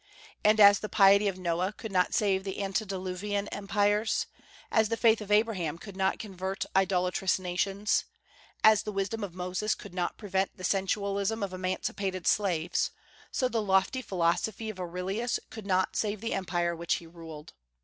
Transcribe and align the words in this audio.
And 0.43 0.59
as 0.59 0.79
the 0.79 0.89
piety 0.89 1.27
of 1.27 1.37
Noah 1.37 1.73
could 1.73 1.91
not 1.91 2.15
save 2.15 2.43
the 2.43 2.57
antediluvian 2.63 3.47
empires, 3.49 4.25
as 4.71 4.89
the 4.89 4.97
faith 4.97 5.21
of 5.21 5.29
Abraham 5.31 5.77
could 5.77 5.95
not 5.95 6.17
convert 6.17 6.65
idolatrous 6.75 7.37
nations, 7.37 8.05
as 8.63 8.81
the 8.81 8.91
wisdom 8.91 9.23
of 9.23 9.35
Moses 9.35 9.75
could 9.75 9.93
not 9.93 10.17
prevent 10.17 10.57
the 10.57 10.63
sensualism 10.63 11.43
of 11.43 11.53
emancipated 11.53 12.25
slaves, 12.25 12.89
so 13.31 13.47
the 13.47 13.61
lofty 13.61 14.01
philosophy 14.01 14.71
of 14.71 14.79
Aurelius 14.79 15.39
could 15.51 15.67
not 15.67 15.95
save 15.95 16.19
the 16.19 16.33
Empire 16.33 16.75
which 16.75 16.95
he 16.95 17.05
ruled. 17.05 17.53